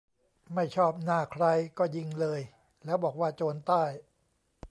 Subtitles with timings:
[0.53, 1.45] "ไม่ชอบหน้าใคร
[1.77, 2.41] ก็ยิงเลย
[2.85, 3.83] แล้วบอกว่าโจรใต้"